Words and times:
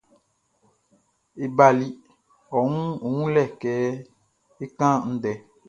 E 1.43 1.45
bali 1.57 1.87
ɔ 2.55 2.57
wun 2.69 2.87
wunlɛ 3.13 3.43
kɛ 3.61 3.73
é 4.63 4.65
kán 4.77 4.95
ndɛ. 5.15 5.31